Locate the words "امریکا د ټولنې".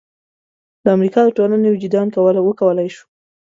0.95-1.67